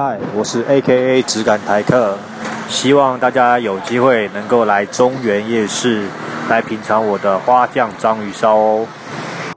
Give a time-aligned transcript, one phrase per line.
[0.00, 2.16] 嗨我是 aka 直杆台客。
[2.68, 6.06] 希望大家有机会能够来中原夜市
[6.48, 8.86] 来品尝我的花酱章鱼烧哦。